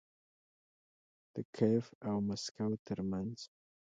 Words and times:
د 1.33 1.35
کیف 1.55 1.85
او 2.07 2.15
مسکو 2.27 2.69
ترمنځ 2.87 3.37